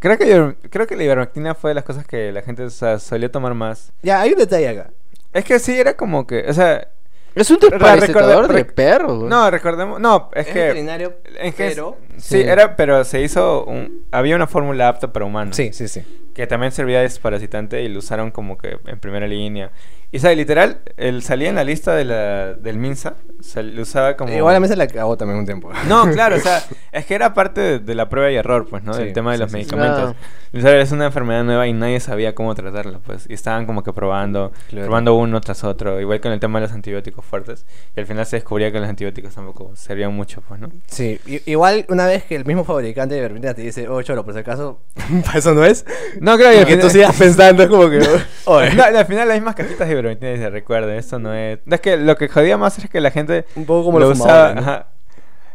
[0.00, 2.98] Creo que, creo que la ivermectina fue de las cosas que la gente o sea,
[2.98, 3.92] solía tomar más.
[4.02, 4.90] Ya, hay un detalle acá.
[5.32, 6.88] Es que sí, era como que, o sea...
[7.32, 9.28] Es un desparasitador de rec- perro, güey.
[9.28, 10.00] No, recordemos...
[10.00, 10.58] No, es, Es que...
[10.62, 12.40] veterinario, es que- pero- Sí, Sí.
[12.40, 13.64] era, pero se hizo...
[13.66, 15.54] Un, había una fórmula apta para humanos.
[15.54, 16.02] Sí, sí, sí.
[16.34, 19.70] Que también servía de desparasitante y lo usaron como que en primera línea.
[20.12, 23.82] Y o sea, literal, él salía en la lista de la, del Minsa, sal- lo
[23.82, 24.32] usaba como...
[24.32, 25.70] Igual a mí se la acabó también un tiempo.
[25.88, 28.82] No, claro, o sea, es que era parte de, de la prueba y error, pues,
[28.82, 28.92] ¿no?
[28.94, 30.14] Sí, Del tema de sí, los sí, medicamentos.
[30.18, 30.26] Ah.
[30.52, 33.26] O sea, es una enfermedad nueva y nadie sabía cómo tratarla, pues.
[33.30, 34.86] Y estaban como que probando, Claro.
[34.86, 36.00] probando uno tras otro.
[36.00, 37.64] Igual con el tema de los antibióticos fuertes.
[37.96, 40.68] Y al final se descubría que los antibióticos tampoco servían mucho, pues, ¿no?
[40.88, 44.34] Sí, igual una vez que el mismo fabricante de ivermectina te dice, oh, choro, por
[44.34, 44.80] si acaso,
[45.24, 45.86] para eso no es.
[46.20, 48.00] No, creo que tú sigas pensando, es como que,
[48.46, 51.58] oye, No, al final las mismas cajitas de ivermectina se recuerden, esto no es...
[51.70, 54.54] Es que lo que jodía más es que la gente un poco como lo usaba...
[54.54, 54.60] ¿no?
[54.60, 54.86] ajá.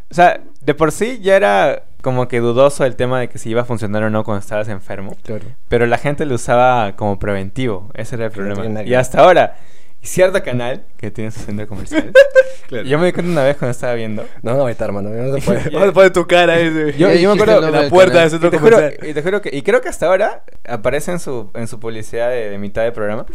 [0.09, 3.49] O sea, de por sí ya era como que dudoso el tema de que si
[3.49, 5.15] iba a funcionar o no cuando estabas enfermo.
[5.23, 5.45] Claro.
[5.67, 8.83] Pero la gente lo usaba como preventivo, ese era el no problema.
[8.83, 9.57] y hasta ahora,
[10.03, 12.11] cierto canal que tiene su centro comercial.
[12.67, 12.83] Claro.
[12.87, 14.25] Yo me di cuenta una vez cuando estaba viendo.
[14.41, 15.11] No, no, estar, hermano.
[15.11, 15.69] No se puede.
[15.71, 16.93] No se puede tu cara ese.
[16.97, 18.97] Yo, Ya yo me acuerdo la puerta del Y centro comercial.
[19.07, 22.29] y te juro que, y creo que hasta ahora aparece en su, en su publicidad
[22.31, 23.27] de, de mitad de programa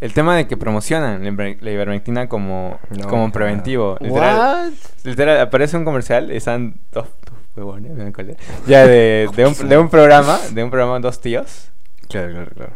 [0.00, 3.32] el tema de que promocionan la iver- la ivermectina como, No, como no.
[3.32, 3.96] preventivo.
[4.00, 4.72] Literal, What?
[5.04, 8.34] literal, aparece un comercial y están dos, dos huevones, me acuerdo,
[8.66, 11.70] ya de, de, un, de un programa, de un programa dos tíos.
[12.08, 12.72] Claro, claro, claro.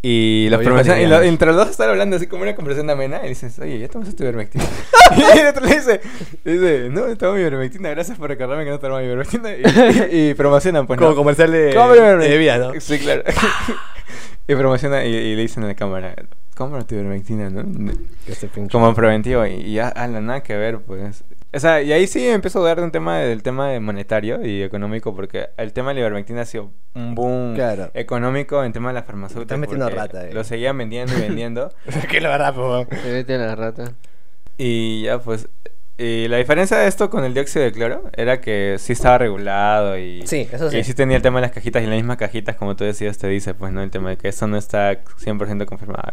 [0.00, 3.30] Y los y lo- entre los dos están hablando así como una conversación amena y
[3.30, 4.64] dices, oye, ¿ya tomaste tu ivermectina?
[5.34, 6.00] y el otro le dice,
[6.44, 9.50] dice, no, tomo mi ivermectina, gracias por recordarme que no tomo mi ivermectina.
[9.50, 9.62] Y,
[10.16, 11.16] y- y promocionan, pues, Como ¿no?
[11.16, 12.72] comercial de, de vida, ¿no?
[12.80, 13.22] Sí, claro.
[14.48, 16.14] y promociona y, y le dicen a la cámara,
[16.56, 17.92] compra tu ivermectina, ¿no?
[18.26, 18.48] Este.
[18.72, 21.22] Como preventivo y, y ya, ala, nada que ver, pues.
[21.52, 24.44] O sea, y ahí sí empezó a dudar de un tema del tema de monetario
[24.44, 27.90] y económico, porque el tema de la ivermectina ha sido un boom Claro.
[27.94, 29.42] económico en tema de la farmacéutica.
[29.54, 30.32] Estás metiendo porque rata ahí.
[30.32, 31.72] Lo seguían vendiendo y vendiendo.
[32.10, 33.00] que la verdad, pues.
[33.02, 33.92] Se mete a la rata.
[34.58, 35.48] y ya, pues.
[36.00, 39.98] Y la diferencia de esto con el dióxido de cloro era que sí estaba regulado
[39.98, 40.24] y.
[40.28, 40.78] Sí, eso sí.
[40.78, 43.18] Y sí tenía el tema de las cajitas y las mismas cajitas, como tú decías,
[43.18, 43.82] te dice, pues, ¿no?
[43.82, 46.04] El tema de que eso no está 100% confirmado.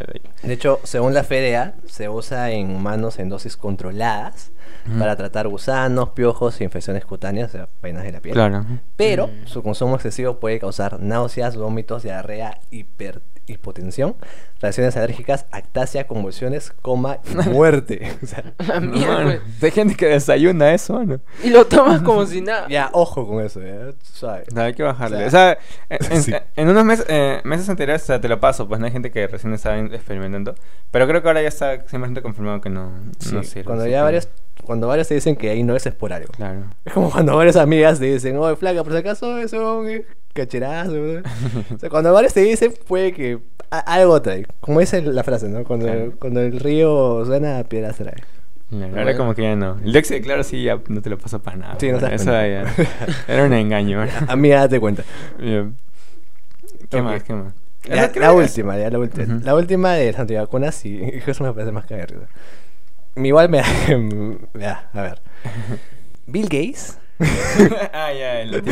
[0.41, 4.51] De hecho, según la FDA, se usa en humanos en dosis controladas
[4.99, 8.33] para tratar gusanos, piojos e infecciones cutáneas, o sea, vainas de la piel.
[8.33, 8.65] Claro.
[8.95, 9.45] Pero Mm.
[9.47, 14.15] su consumo excesivo puede causar náuseas, vómitos, diarrea, hiper- hipotensión,
[14.59, 18.11] reacciones alérgicas, actasia, convulsiones, coma y muerte.
[18.23, 19.39] O sea, La No, mierda.
[19.61, 21.19] Hay gente que desayuna eso, ¿no?
[21.43, 22.67] Y lo tomas como si nada.
[22.69, 24.47] ya, ojo con eso, ya, ¿sabes?
[24.53, 25.23] No, hay que bajarle.
[25.23, 25.57] O O sea,
[25.89, 26.33] sea, en, sí.
[26.55, 29.11] en unos meses, eh, meses anteriores, o sea, te lo paso, pues no hay gente
[29.11, 30.55] que recién estaba in- experimentando.
[30.91, 33.65] Pero creo que ahora ya está 100% confirmado que no, no Sí, sirve.
[33.65, 34.27] cuando ya varios,
[34.63, 36.31] cuando varios te dicen que ahí no es, es por algo.
[36.33, 36.63] Claro.
[36.83, 40.01] Es como cuando varias amigas te dicen, oye, flaca, por si acaso eso es
[40.35, 40.91] cacherazo.
[40.91, 41.21] ¿no?".
[41.75, 43.39] o sea, cuando varios te dicen, puede que
[43.71, 44.45] a- algo trae.
[44.59, 45.63] Como dice la frase, ¿no?
[45.63, 46.13] Cuando, Claro.
[46.19, 48.13] cuando el río suena, piedras trae.
[48.69, 49.17] Claro, Ahora Bueno.
[49.17, 49.77] como que ya no.
[49.83, 51.77] El de claro sí ya no te lo paso para nada.
[51.79, 52.63] Sí, no te Eso ya
[53.27, 54.05] era un engaño.
[54.05, 54.11] ¿no?
[54.27, 55.03] Amiga, date cuenta.
[55.39, 57.03] ¿Qué Ok.
[57.03, 57.23] más?
[57.23, 57.53] ¿Qué más?
[57.87, 59.35] Ya, la que- última, ya la última.
[59.35, 59.45] Ujú.
[59.45, 62.15] La última de las antivacunas y eso me parece más caer.
[63.15, 63.65] Igual me da,
[64.53, 65.21] me da- a ver.
[66.25, 66.97] Bill Gates.
[67.93, 68.63] ah, ya, el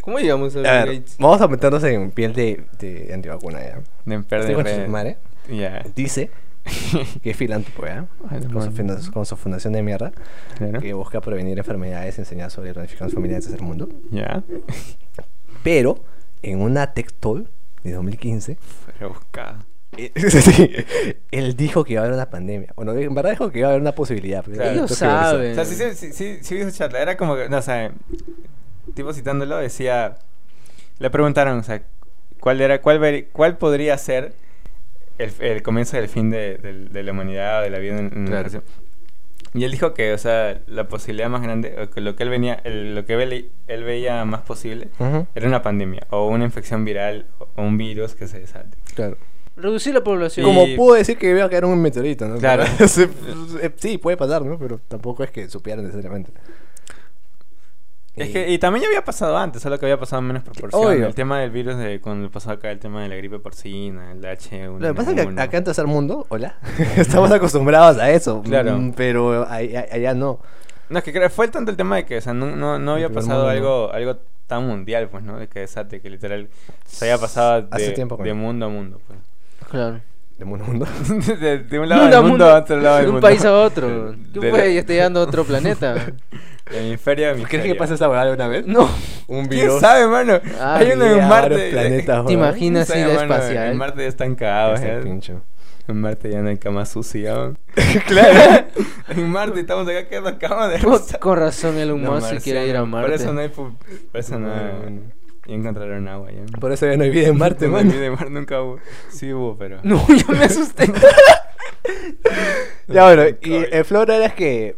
[0.00, 1.16] ¿Cómo llegamos a A Bill ver, Gates?
[1.18, 3.80] vamos a meternos en piel de, de antivacuna ya.
[4.06, 5.18] de madre.
[5.50, 5.84] Ya.
[5.94, 6.30] Dice
[7.22, 8.06] que es filántropo, ¿ya?
[8.52, 8.62] Con
[9.02, 10.12] su, con fundación de mierda,
[10.56, 10.80] Claro.
[10.80, 13.88] que busca prevenir enfermedades y enseñar sobre planificación familiar del tercer mundo.
[14.10, 14.42] Ya.
[15.62, 15.98] Pero,
[16.42, 17.48] en una tech talk
[17.84, 18.56] de 2015,
[18.98, 19.64] Pero buscada.
[19.96, 20.70] eh, sí,
[21.30, 22.72] él dijo que iba a haber una pandemia.
[22.76, 24.44] Bueno, en verdad dijo que iba a haber una posibilidad.
[24.44, 24.70] Claro.
[24.70, 25.52] Ellos saben.
[25.52, 27.00] O sea, sí, sí, sí, sí, sí vi esa charla.
[27.02, 27.92] Era como que, no, o sea,
[28.94, 30.16] tipo citándolo, decía,
[30.98, 31.82] le preguntaron, o sea,
[32.40, 34.32] cuál era, cuál, ver- cuál podría ser
[35.18, 38.06] el, el comienzo del fin de, del- de la humanidad o de la vida en,
[38.06, 38.38] en la Claro.
[38.48, 38.62] relación.
[39.54, 42.30] Y él dijo que, o sea, la posibilidad más grande, o que lo que él
[42.30, 46.44] venía, el- lo que él, él veía más posible, Ujú, era una pandemia, o una
[46.44, 48.76] infección viral, o un virus que se desate.
[48.94, 49.16] claro.
[49.54, 50.46] Reducir la población.
[50.46, 52.38] Como Y- pudo decir que iba a caer un meteorito, ¿no?
[52.38, 52.64] Claro.
[52.88, 53.06] Sí,
[53.60, 54.58] eh, sí, puede pasar, ¿no?
[54.58, 56.32] Pero tampoco es que supieran necesariamente.
[58.14, 60.42] Es Y- que, y también ya había pasado antes, solo que había pasado en menos
[60.42, 60.84] proporción.
[60.84, 61.06] Obvio.
[61.06, 64.22] El tema del virus de cuando pasó acá el tema de la gripe porcina, el
[64.22, 64.78] H1N1.
[64.80, 66.56] Lo que pasa es que acá en tercer mundo, hola,
[66.96, 68.42] estamos acostumbrados a eso.
[68.42, 68.76] Claro.
[68.78, 70.40] mm, Pero allá, allá no.
[70.90, 72.92] No, es que creo- fue tanto el tema de que, o sea, no, no, no
[72.92, 75.38] había pasado mundo, algo, algo tan mundial, pues, ¿no?
[75.38, 76.48] De que desate, que literal
[76.84, 79.18] se había pasado de, Hace tiempo que de mundo a mundo, pues.
[79.70, 80.00] Claro.
[80.42, 80.86] De mundo a mundo.
[81.40, 83.26] de, de un lado De del un mundo a otro lado del De un mundo.
[83.28, 84.14] país a otro.
[84.34, 84.74] ¿Qué De- fue?
[84.74, 85.94] Ya estoy llegando a otro planeta.
[86.70, 87.72] De hemisferio a ¿Crees hemisferio.
[87.74, 88.66] que pasa esa huevada alguna vez?
[88.66, 88.88] No.
[89.28, 89.80] Un ¿Quién virus.
[89.80, 90.40] sabe, mano?
[90.60, 91.70] Ah, Hay uno en Marte.
[91.70, 93.70] planetas, ¿Te imaginas ¿Quién sabe, de espacial?
[93.72, 95.00] En Marte ya están cagados, Ese ¿eh?
[95.02, 95.42] pincho.
[95.88, 97.34] En Marte ya no hay cama sucia.
[97.34, 97.54] ¿no?
[98.06, 98.64] claro.
[99.10, 101.18] en Marte estamos acá quedando cama de Con, rosa.
[101.18, 102.84] con razón Elon No, Musk se quiere ir a.
[102.84, 103.10] Marte.
[103.10, 103.48] Por eso no hay.
[103.48, 103.72] Por
[104.14, 104.48] eso no.
[104.48, 105.00] Bueno.
[105.46, 106.44] Y encontraron agua ya.
[106.60, 107.90] Por eso ya no hay vida en Marte, No, man.
[107.90, 108.78] en Mar nunca hubo.
[109.10, 109.80] Sí hubo, pero.
[109.84, 110.92] No, yo me asusté.
[112.86, 114.76] Ya bueno, y el flow era es que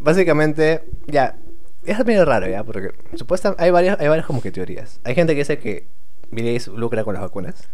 [0.00, 1.36] básicamente, ya,
[1.84, 5.00] es medio raro ya, porque supuestamente hay varias, hay varias como que teorías.
[5.04, 5.86] Hay gente que dice que
[6.30, 7.68] Bill Gates lucra con las vacunas,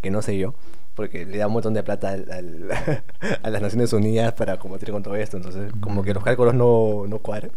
[0.00, 0.54] que no sé yo,
[0.98, 3.02] porque le da un montón de plata al- al-
[3.44, 7.04] a las Naciones Unidas para combatir con todo esto, entonces como que los cálculos no,
[7.06, 7.52] no cuadran.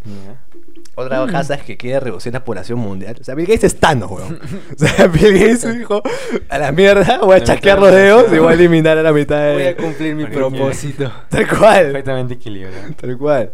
[0.94, 3.16] Otra casa es que quiere reducir la población mundial.
[3.20, 4.40] O sea, Bill Gates es Thanos, weón.
[4.76, 6.04] O sea, Bill Gates dijo,
[6.50, 9.40] a la mierda, voy a chasquear los dedos y voy a eliminar a la mitad
[9.40, 9.54] de...
[9.54, 11.12] Voy a cumplir mi propósito.
[11.30, 11.86] Tal cual.
[11.86, 12.94] Perfectamente equilibrado.
[12.96, 13.54] Tal cual.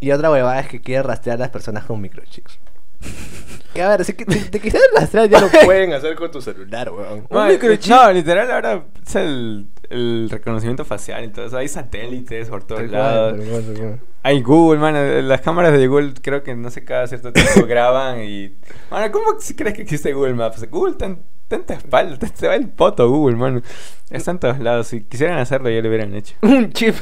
[0.00, 2.58] Y otra huevada es que quiere rastrear a las personas con microchips.
[3.74, 6.40] Que a ver, si que te, te quisieran rastrear ya lo pueden hacer con tu
[6.42, 7.20] celular, weón.
[7.20, 7.90] Un No, microchip.
[7.92, 11.56] No, literal, ahora es el, el reconocimiento facial y todo eso.
[11.56, 13.38] Hay satélites por todos Tal lados.
[13.38, 14.00] cual.
[14.22, 15.28] Hay Google, man.
[15.28, 18.56] Las cámaras de Google creo que no sé, cada cierto tiempo graban y.
[18.90, 20.68] Mano, ¿cómo si crees que existe Google Maps?
[20.70, 23.62] Google está en tanta espalda, te, te va el poto Google, mano.
[24.10, 24.88] Está en todos lados.
[24.88, 26.34] Si quisieran hacerlo, ya lo hubieran hecho.
[26.42, 26.96] Un chip.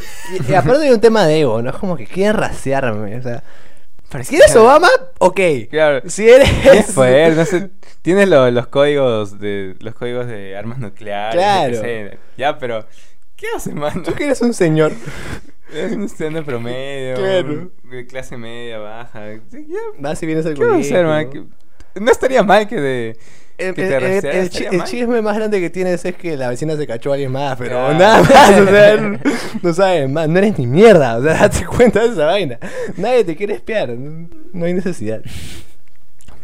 [0.46, 1.70] Y, y aparte hay un tema de ego, ¿no?
[1.70, 3.42] Es como que quieren rastrearme, o sea...
[4.10, 5.40] Pero Si eres Obama, ok.
[5.70, 6.08] Claro.
[6.08, 6.48] Si eres...
[6.94, 7.70] Poder, no sé.
[8.02, 11.34] Tienes lo- los códigos de los códigos de armas nucleares.
[11.34, 11.72] Claro.
[11.82, 12.18] qué sé.
[12.36, 12.86] Ya, pero.
[13.36, 14.02] ¿Qué haces, mano?
[14.02, 14.92] Tú que eres un señor.
[15.70, 17.16] Es un estudiante promedio.
[17.16, 17.70] Claro.
[17.84, 19.34] De clase media, baja.
[19.50, 21.28] Ya, Vas y vienes al ¿Qué colegio, hacer, man?
[21.94, 22.00] ¿no?
[22.04, 23.18] No estaría mal que de.
[23.58, 27.58] El, chisme más grande que tienes es que la vecina se cachó a alguien más,
[27.58, 27.98] pero Claro.
[27.98, 29.18] nada más, o sea,
[29.62, 32.58] no, sabes más, no eres ni mierda, o sea, date cuenta de esa vaina.
[32.96, 35.22] Nadie te quiere espiar, no, hay necesidad.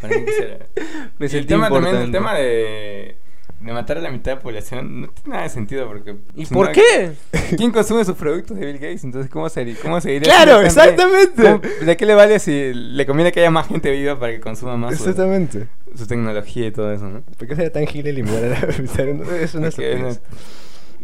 [0.03, 3.15] El tema también, el tema de,
[3.61, 6.17] de matar a la mitad de la población no tiene nada de sentido porque.
[6.35, 7.13] ¿Y si por no- qué?
[7.57, 9.03] ¿Quién consume sus productos de Bill Gates?
[9.03, 10.31] Entonces, ¿cómo, sería, cómo seguiría?
[10.33, 11.41] Claro, exactamente.
[11.41, 14.39] ¿Cómo- ¿De qué le vale si le conviene que haya más gente viva para que
[14.41, 15.67] consuma más Exactamente.
[15.84, 17.21] su tecnología y todo eso, no?
[17.21, 18.55] ¿Por qué sería tan gil eliminar a la
[19.41, 20.21] Es una estupidez.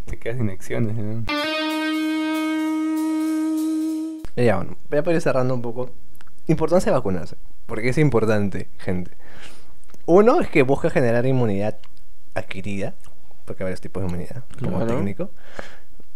[0.05, 1.23] te quedas sin acciones, ¿no?
[4.35, 5.91] Y Ya, bueno, voy a poder ir cerrando un poco.
[6.47, 7.35] Importancia de vacunarse.
[7.65, 9.11] Porque es importante, gente.
[10.05, 11.77] Uno es que busca generar inmunidad
[12.33, 12.95] adquirida.
[13.45, 14.95] Porque hay varios tipos de inmunidad, como Claro.
[14.95, 15.31] técnico.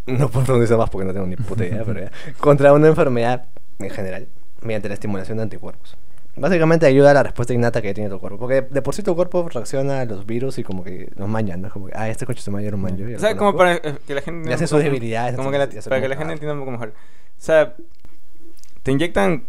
[0.05, 2.11] No puedo profundizar más porque no tengo ni puta idea, pero ya.
[2.39, 3.45] Contra una enfermedad
[3.79, 4.27] en general,
[4.61, 5.97] mediante la estimulación de anticuerpos.
[6.37, 8.37] Básicamente ayuda a la respuesta innata que tiene tu cuerpo.
[8.39, 11.55] Porque de por sí tu cuerpo reacciona a los virus y como que los maña,
[11.55, 11.69] ¿no?
[11.69, 13.07] Como que, ah, este coche se maña, lo manjo.
[13.07, 14.53] ya O sea, como para eh, que la gente...
[14.53, 16.89] Hace sus debilidades, Como que la- para que la gente entienda un poco mejor.
[16.89, 16.93] O
[17.37, 17.75] sea,
[18.83, 19.45] te inyectan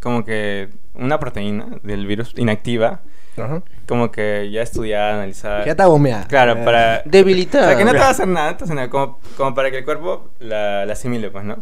[0.00, 3.00] como que una proteína del virus inactiva,
[3.36, 3.62] Ajá.
[3.88, 5.64] como que ya estudiada, analizada.
[5.64, 6.26] Ya está gomeada.
[6.28, 6.64] Claro, Ya.
[6.64, 7.02] para...
[7.04, 7.68] O Debilitada.
[7.68, 9.54] sea, que no te va a hacer nada, te va a hacer nada, como, como
[9.54, 11.56] para que el cuerpo la, la asimile, pues, ¿no?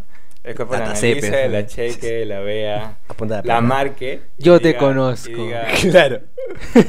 [0.45, 3.61] El cuerpo la La analice, la cheque, la vea, la pena.
[3.61, 4.23] marque.
[4.39, 5.31] Yo te diga- conozco.
[5.31, 6.21] Y, diga- Claro.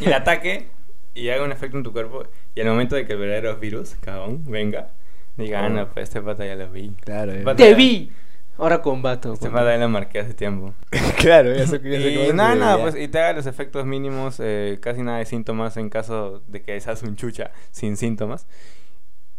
[0.01, 0.67] y la ataque
[1.13, 2.23] y haga un efecto en tu cuerpo.
[2.55, 4.89] Y al momento de que el verdadero virus, cabrón, venga,
[5.37, 6.89] diga, ah, no, pues este pata ya lo vi.
[7.01, 7.31] Claro.
[7.43, 8.11] Pata- Te vi.
[8.57, 9.33] Ahora combato.
[9.33, 10.73] Este contra- pata ya lo marqué hace tiempo.
[11.19, 13.85] claro, ya sé, ya sé cómo Y nada, nada, pues, y te haga los efectos
[13.85, 18.47] mínimos, eh, casi nada de síntomas en caso de que seas un chucha sin síntomas.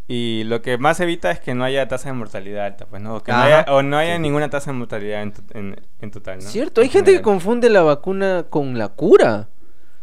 [0.07, 3.17] Y lo que más evita es que no haya tasa de mortalidad alta, pues, ¿no?
[3.17, 4.21] O, que no haya, o no haya Sí.
[4.23, 6.43] ninguna tasa de mortalidad en, en, en total, ¿no?
[6.43, 9.49] Cierto, hay En gente que confunde la vacuna con la cura.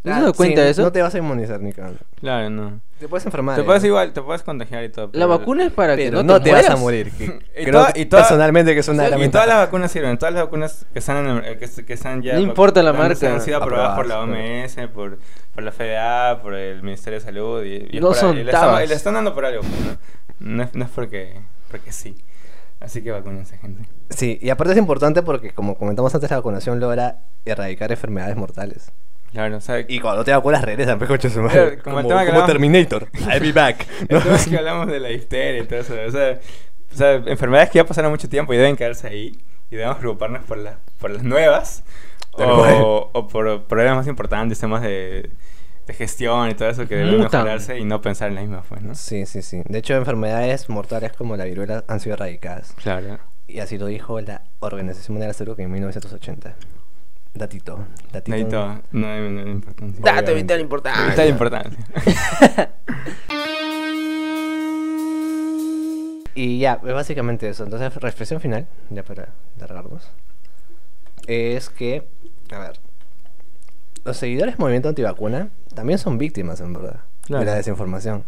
[0.03, 0.81] ¿No Ah, se da cuenta sí, de eso?
[0.81, 1.73] No te vas a inmunizar ni.
[1.73, 2.81] Claro, no.
[2.99, 3.55] Te puedes enfermar.
[3.55, 5.09] Te puedes igual, te puedes contagiar y todo.
[5.13, 7.11] La vacuna es para que Pero no, no, te, vas a morir.
[7.17, 9.47] que Y creo toda- que y toda- personalmente que es una Sí, gran y todas
[9.47, 12.33] las vacunas sirven, todas las vacunas que están, en- eh, que, est- que están ya...
[12.33, 13.31] No importa la marca.
[13.33, 15.19] Han sido aprobadas por la OMS, por,
[15.53, 18.51] por la FDA, por el Ministerio de Salud y, y No por- son y le,
[18.51, 18.83] están, tabas.
[18.83, 19.97] y le están dando por algo, pues, ¿no?
[20.39, 22.15] No es, no es porque, porque sí.
[22.79, 23.83] Así que vacúnense, gente.
[24.09, 28.91] Sí, y aparte es importante porque, como comentamos antes, la vacunación logra erradicar enfermedades mortales.
[29.31, 31.77] Claro, o sea, Y cuando te vacunas regresan, pues, coche su madre.
[31.79, 33.07] como Como, el tema que hablamos- Terminator.
[33.31, 33.87] I'll be back.
[34.09, 36.39] el tema es que hablamos de la histeria y todo eso, o sea,
[36.93, 39.37] o sea, enfermedades que ya pasaron mucho tiempo y deben quedarse ahí
[39.69, 41.83] y debemos preocuparnos por, las por las nuevas
[42.33, 45.29] o, o por problemas más importantes, temas de,
[45.87, 47.43] de gestión y todo eso que deben Mutan.
[47.43, 48.95] mejorarse y no pensar en la misma, pues, ¿no?
[48.95, 49.61] Sí, sí, sí.
[49.65, 52.73] De hecho, enfermedades mortales como la viruela han sido erradicadas.
[52.73, 53.19] Claro.
[53.47, 56.55] Y así lo dijo la Organización Mundial de la Salud en 1980.
[57.33, 57.85] Datito.
[58.11, 58.31] Datito.
[58.31, 59.99] Necesito, no hay no hay importancia.
[60.01, 60.33] Dato Obviamente.
[60.33, 61.09] vital importante.
[61.11, 61.79] Vital importancia.
[66.33, 67.63] Y ya, es básicamente eso.
[67.63, 70.09] Entonces, reflexión final, ya para largarnos,
[71.27, 72.07] es que,
[72.51, 72.79] a ver,
[74.05, 77.41] los seguidores del movimiento antivacuna también son víctimas, en verdad, Claro.
[77.41, 78.23] de la desinformación.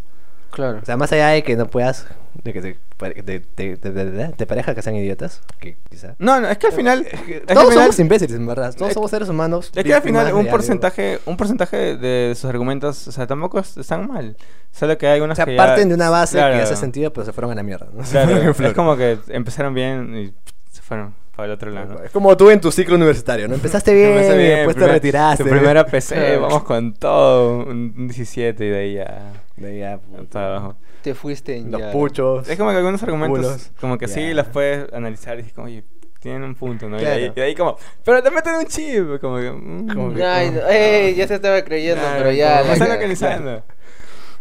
[0.54, 0.80] Claro.
[0.82, 2.06] O sea, más allá de que no puedas,
[2.44, 2.78] de que te,
[3.24, 6.16] de, de, de, de- pareja que sean idiotas, que quizá.
[6.20, 7.08] No, no, es que al final...
[7.12, 8.74] es que al Todos somos imbéciles, en verdad.
[8.76, 9.72] Todos es- somos seres humanos.
[9.74, 13.78] Es que al final un porcentaje, un porcentaje de sus argumentos, o sea, tampoco es-
[13.78, 14.38] están mal.
[14.72, 16.76] Solo que hay unos O sea, que ya- parten de una base claro, que hace
[16.76, 17.88] sentido, pero se fueron a la mierda.
[18.60, 20.34] es como que empezaron bien y
[20.72, 21.96] se fueron para el otro lado.
[21.96, 22.04] ¿no?
[22.04, 23.56] Es como tú en tu ciclo universitario, ¿no?
[23.56, 25.43] Empezaste bien, Empecé después te retiraste.
[25.43, 29.98] Tu primera PC, vamos con todo, un 17 y de ahí ya De ahí ya,
[29.98, 30.30] puta.
[30.32, 30.76] para abajo.
[31.02, 31.91] Te fuiste en Los ya.
[31.91, 32.48] puchos.
[32.48, 33.72] Es como que algunos argumentos, Culos.
[33.82, 35.84] como que sí, los puedes analizar y dices como, oye,
[36.22, 37.02] tienen un punto, ¿no?
[37.02, 39.52] Y, ahí, y ahí como, pero te meten un chip, como que...
[39.52, 42.62] mm, Como que- Ay, no, ey, ya se estaba creyendo, claro, pero ya.
[42.62, 43.63] como, están localizando.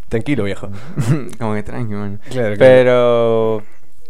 [0.07, 0.69] Tranquilo, viejo.
[1.39, 2.21] como que tranqui, man.
[2.29, 3.63] Claro, Pero,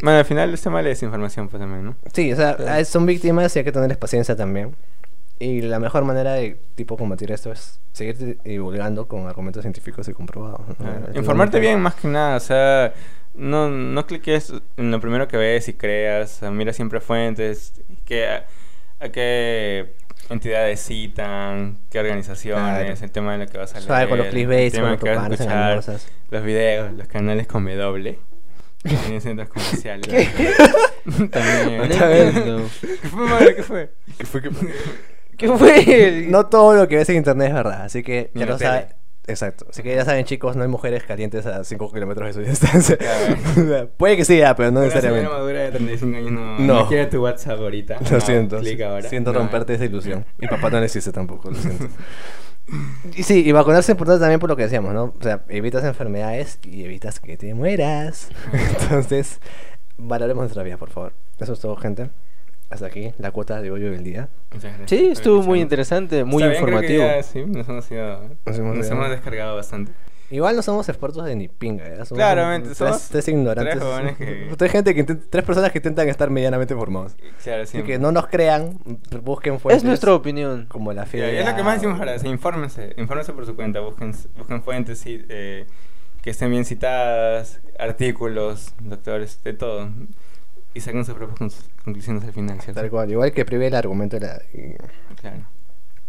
[0.04, 1.96] bueno, al final este mal es información, pues también, ¿no?
[2.14, 4.76] Sí, o sea, son víctimas y hay que tenerles paciencia también.
[5.40, 10.14] Y la mejor manera de tipo combatir esto es seguir divulgando con argumentos científicos y
[10.14, 10.62] comprobados.
[10.78, 11.18] ¿no?
[11.18, 12.94] Informarte bien más que nada, o sea,
[13.34, 18.46] no, no cliques en lo primero que ves y creas, mira siempre fuentes, que, a,
[19.00, 19.96] a qué
[20.30, 22.94] entidades citan, qué organizaciones, Claro.
[23.02, 24.98] el tema de lo que vas a leer, Suave con los clickbaits, con de lo
[25.00, 25.84] que vas a escuchar,
[26.30, 28.20] los videos, los canales con W,
[28.84, 30.08] tienen centros comerciales.
[31.32, 31.78] También.
[31.78, 32.70] No entiendo.
[32.82, 33.56] ¿Qué fue, madre?
[33.56, 33.90] ¿Qué fue?
[35.38, 36.28] ¿Qué fue?
[36.30, 38.60] No todo lo que ves en internet es verdad, así que Ni ya en lo
[38.60, 38.86] saben.
[39.26, 39.66] Exacto.
[39.70, 42.98] Así que ya saben, chicos, no hay mujeres calientes a 5 kilómetros de su distancia.
[43.56, 43.90] Claro.
[43.96, 45.30] Puede que sí, ya, pero no Una necesariamente.
[45.30, 46.74] madura de 35 años no, No.
[46.82, 48.00] no quiere tu WhatsApp ahorita.
[48.02, 48.60] Lo No, siento.
[48.60, 49.08] clic ahora.
[49.08, 49.40] Siento No.
[49.40, 50.26] romperte esa ilusión.
[50.40, 51.88] Mi papá no le existe tampoco, lo siento.
[53.16, 55.14] Y sí, y vacunarse es importante también por lo que decíamos, ¿no?
[55.20, 58.30] O sea, evitas enfermedades y evitas que te mueras.
[58.82, 59.40] Entonces,
[59.98, 61.14] valoremos nuestra vida, por favor.
[61.40, 62.10] Eso es todo, gente.
[62.70, 64.30] Hasta aquí la cuota de hoyo del día.
[64.52, 67.04] Muchas gracias Sí, estuvo muy interesante, muy Está bien, creo que informativo.
[67.04, 68.96] ya, sí, nos hemos, ido, Nos hemos nos ido.
[68.96, 69.92] hemos descargado bastante.
[70.34, 71.96] Igual no somos expertos de ni pinga, ¿eh?
[71.98, 73.76] Somos Claramente, tres, somos tres ignorantes.
[73.76, 77.16] tres jóvenes que- Tres gente que intent- tres personas que intentan estar medianamente formados.
[77.44, 77.94] Claro, Así siempre.
[77.94, 78.80] que no nos crean,
[79.22, 79.84] busquen fuentes.
[79.84, 80.66] Es nuestra opinión.
[80.70, 81.42] Como la fidelidad.
[81.42, 85.00] es lo que más decimos ahora, sí, infórmense, infórmense por su cuenta, busquen, busquen fuentes
[85.00, 85.68] sí, eh,
[86.22, 89.90] que estén bien citadas, artículos, doctores, de todo.
[90.74, 92.82] Y saquen sus propias conclusiones al final, ¿cierto?
[92.82, 93.12] Tal cual.
[93.12, 94.76] Igual que prive el argumento y, la- y-
[95.22, 95.46] Claro.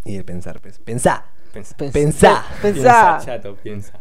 [0.07, 0.79] y el pensar, pues.
[0.79, 1.27] Pensá.
[1.53, 1.77] Pensa.
[1.77, 2.45] Pens- Pensá.
[2.63, 3.19] Pensá.
[3.23, 4.01] chato, piensa.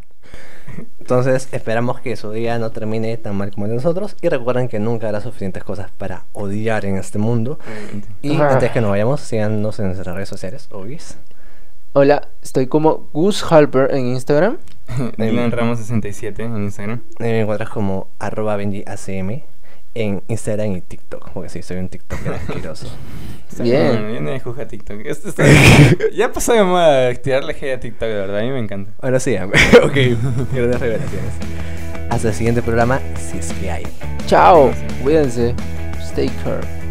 [0.99, 4.15] Entonces, esperamos que su día no termine tan mal como el de nosotros.
[4.21, 7.59] Y recuerden que nunca habrá suficientes cosas para odiar en este mundo.
[8.21, 8.53] Y Ah.
[8.53, 11.17] antes que nos vayamos, síganos en nuestras redes sociales, obvios.
[11.95, 14.57] Hola, estoy como Gus Halper en Instagram.
[15.17, 17.01] Dylan Ramos 67 en Instagram.
[17.19, 19.41] Ahí me encuentras como arroba benjiacm
[19.95, 21.31] en Instagram y TikTok.
[21.31, 22.87] Porque sí, soy un TikToker asqueroso.
[23.59, 23.87] Bien.
[23.87, 25.01] bueno, Yo nadie juzga TikTok.
[25.05, 25.45] Esto está-
[26.15, 28.39] ya pasó de moda tirarle hate a TikTok, de verdad.
[28.39, 28.91] A mí me encanta.
[29.01, 29.95] Ahora sí, ok,
[30.53, 31.33] grandes revelaciones.
[32.09, 33.83] Hasta el siguiente programa, si es que hay.
[34.25, 34.71] Chao,
[35.03, 35.53] cuídense.
[36.01, 36.82] Stay care.